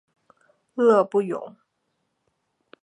[0.73, 1.55] 勒布永。